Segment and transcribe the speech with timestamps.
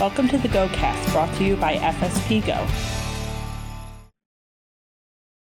[0.00, 2.66] Welcome to the GoCast, brought to you by FSP Go.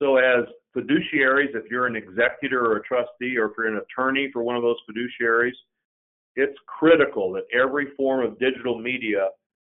[0.01, 0.43] So, as
[0.75, 4.57] fiduciaries, if you're an executor or a trustee, or if you're an attorney for one
[4.57, 5.53] of those fiduciaries,
[6.35, 9.29] it's critical that every form of digital media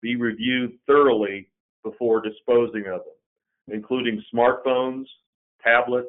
[0.02, 1.48] be reviewed thoroughly
[1.84, 5.04] before disposing of them, including smartphones,
[5.62, 6.08] tablets,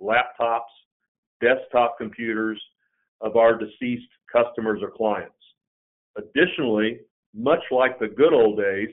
[0.00, 0.72] laptops,
[1.42, 2.58] desktop computers
[3.20, 5.34] of our deceased customers or clients.
[6.16, 7.00] Additionally,
[7.34, 8.90] much like the good old days,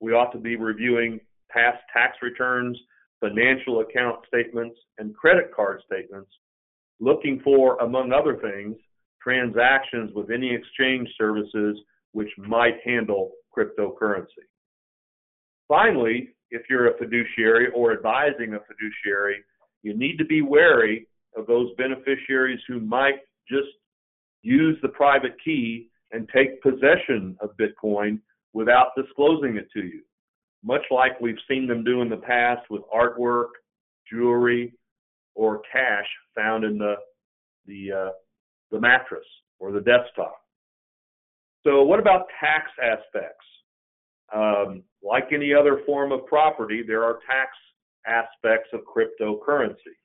[0.00, 2.78] we ought to be reviewing past tax returns,
[3.20, 6.30] financial account statements, and credit card statements,
[7.00, 8.76] looking for, among other things,
[9.22, 11.78] transactions with any exchange services
[12.12, 14.46] which might handle cryptocurrency.
[15.68, 19.36] Finally, if you're a fiduciary or advising a fiduciary,
[19.82, 23.68] you need to be wary of those beneficiaries who might just
[24.42, 28.20] use the private key and take possession of Bitcoin
[28.52, 30.02] without disclosing it to you,
[30.64, 33.50] much like we've seen them do in the past with artwork,
[34.10, 34.72] jewelry,
[35.34, 36.94] or cash found in the
[37.66, 38.10] the uh,
[38.70, 39.24] the mattress
[39.58, 40.40] or the desktop.
[41.64, 43.44] So, what about tax aspects?
[44.34, 47.50] Um, like any other form of property, there are tax
[48.06, 49.96] aspects of cryptocurrency.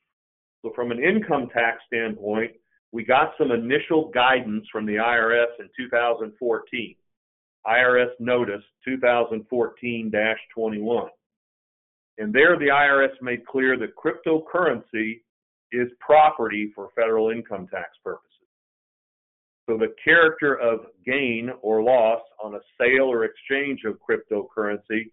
[0.62, 2.52] So, from an income tax standpoint,
[2.92, 6.96] we got some initial guidance from the IRS in 2014.
[7.68, 10.12] IRS Notice 2014
[10.54, 11.08] 21.
[12.18, 15.22] And there, the IRS made clear that cryptocurrency
[15.72, 18.32] is property for federal income tax purposes.
[19.68, 25.10] So the character of gain or loss on a sale or exchange of cryptocurrency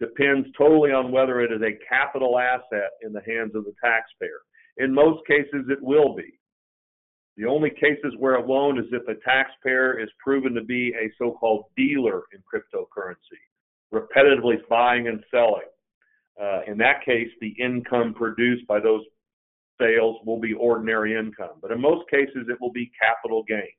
[0.00, 4.40] depends totally on whether it is a capital asset in the hands of the taxpayer.
[4.78, 6.38] In most cases, it will be.
[7.36, 11.10] The only cases where it won't is if a taxpayer is proven to be a
[11.18, 13.40] so called dealer in cryptocurrency,
[13.92, 15.66] repetitively buying and selling.
[16.40, 19.02] Uh, in that case, the income produced by those
[19.80, 23.72] sales will be ordinary income, but in most cases, it will be capital gain.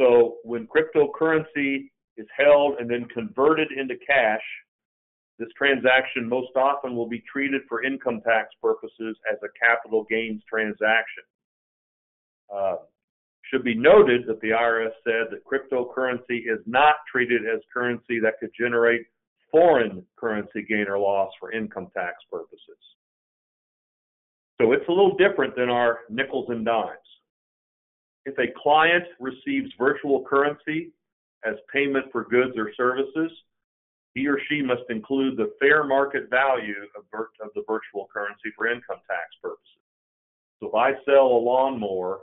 [0.00, 4.42] So when cryptocurrency is held and then converted into cash,
[5.38, 10.42] this transaction most often will be treated for income tax purposes as a capital gains
[10.48, 11.24] transaction.
[12.54, 12.76] Uh,
[13.50, 18.34] should be noted that the IRS said that cryptocurrency is not treated as currency that
[18.40, 19.02] could generate
[19.50, 22.76] foreign currency gain or loss for income tax purposes.
[24.60, 26.98] So it's a little different than our nickels and dimes.
[28.26, 30.92] If a client receives virtual currency
[31.44, 33.30] as payment for goods or services,
[34.14, 37.04] he or she must include the fair market value of,
[37.40, 39.62] of the virtual currency for income tax purposes.
[40.60, 42.18] So if I sell a lawnmower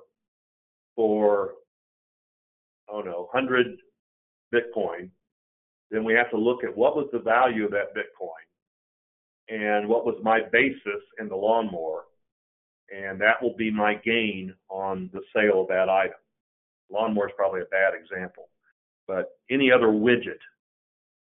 [0.95, 1.53] for,
[2.89, 3.77] oh no, 100
[4.53, 5.09] Bitcoin,
[5.91, 8.45] then we have to look at what was the value of that Bitcoin
[9.49, 12.05] and what was my basis in the lawnmower
[12.93, 16.19] and that will be my gain on the sale of that item.
[16.91, 18.49] Lawnmower is probably a bad example,
[19.07, 20.41] but any other widget,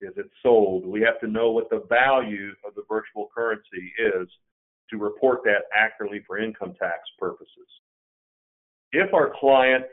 [0.01, 4.27] if it's sold, we have to know what the value of the virtual currency is
[4.89, 7.67] to report that accurately for income tax purposes.
[8.91, 9.85] If our client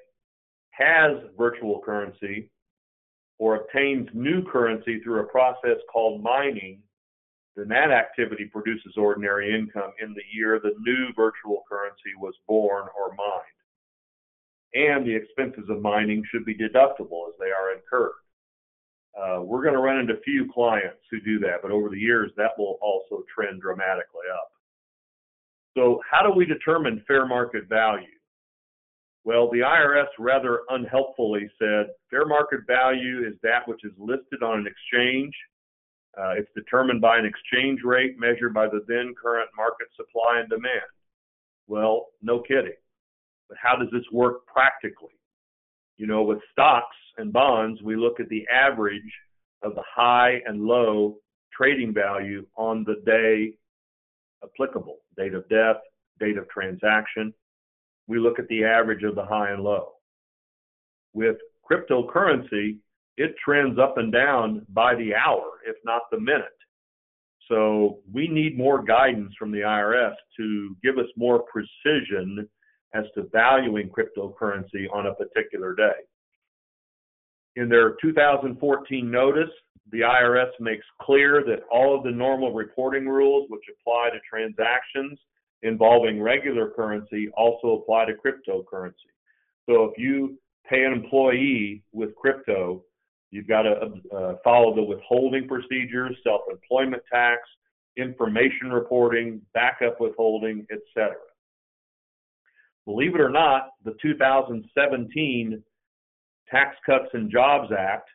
[0.70, 2.50] has virtual currency
[3.38, 6.82] or obtains new currency through a process called mining,
[7.56, 12.87] then that activity produces ordinary income in the year the new virtual currency was born
[12.98, 13.42] or mined.
[14.75, 18.12] And the expenses of mining should be deductible as they are incurred.
[19.19, 22.31] Uh, we're going to run into few clients who do that, but over the years
[22.37, 24.50] that will also trend dramatically up.
[25.76, 28.18] So, how do we determine fair market value?
[29.25, 34.61] Well, the IRS rather unhelpfully said fair market value is that which is listed on
[34.61, 35.34] an exchange
[36.19, 40.49] uh, it's determined by an exchange rate measured by the then current market supply and
[40.49, 40.91] demand.
[41.69, 42.75] Well, no kidding.
[43.49, 45.15] But how does this work practically?
[45.97, 49.12] You know, with stocks and bonds, we look at the average
[49.62, 51.17] of the high and low
[51.56, 53.55] trading value on the day
[54.43, 55.76] applicable date of death,
[56.19, 57.32] date of transaction.
[58.08, 59.93] We look at the average of the high and low.
[61.12, 61.37] With
[61.70, 62.78] cryptocurrency,
[63.16, 66.46] it trends up and down by the hour, if not the minute.
[67.49, 72.49] So we need more guidance from the IRS to give us more precision
[72.94, 76.00] as to valuing cryptocurrency on a particular day.
[77.56, 79.50] In their 2014 notice,
[79.90, 85.19] the IRS makes clear that all of the normal reporting rules which apply to transactions
[85.62, 89.10] involving regular currency also apply to cryptocurrency.
[89.69, 90.38] So if you
[90.69, 92.84] pay an employee with crypto,
[93.31, 97.40] You've got to uh, follow the withholding procedures, self-employment tax,
[97.96, 101.16] information reporting, backup withholding, etc.
[102.87, 105.62] Believe it or not, the 2017
[106.50, 108.08] Tax Cuts and Jobs Act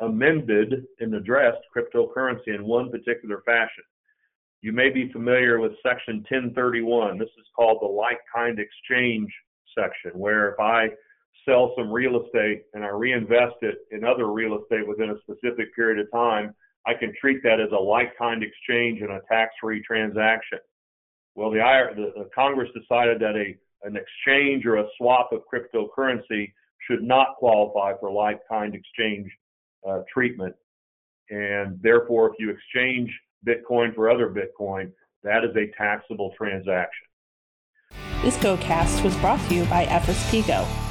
[0.00, 3.84] amended and addressed cryptocurrency in one particular fashion.
[4.60, 7.18] You may be familiar with Section 1031.
[7.18, 9.30] This is called the like kind exchange
[9.76, 10.88] section, where if I
[11.46, 15.74] sell some real estate and I reinvest it in other real estate within a specific
[15.76, 16.54] period of time,
[16.86, 20.58] I can treat that as a like kind exchange and a tax free transaction.
[21.34, 21.60] Well, the,
[21.94, 26.52] the, the Congress decided that a an exchange or a swap of cryptocurrency
[26.88, 29.30] should not qualify for like kind exchange
[29.88, 30.54] uh, treatment.
[31.30, 33.08] And therefore, if you exchange
[33.46, 34.92] Bitcoin for other Bitcoin,
[35.22, 37.06] that is a taxable transaction.
[38.22, 40.87] This GoCast was brought to you by FSPGO.